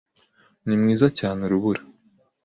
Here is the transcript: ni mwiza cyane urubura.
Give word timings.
ni 0.65 0.75
mwiza 0.81 1.07
cyane 1.19 1.39
urubura. 1.43 1.81